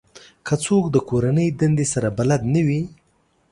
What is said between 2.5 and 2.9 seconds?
نه وي